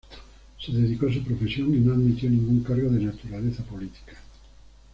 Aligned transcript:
Se 0.59 0.71
dedicó 0.71 1.05
a 1.07 1.13
su 1.13 1.21
profesión 1.23 1.75
y 1.75 1.77
no 1.77 1.93
admitió 1.93 2.27
ningún 2.27 2.63
cargo 2.63 2.89
de 2.89 3.05
naturaleza 3.05 3.61
política. 3.61 4.17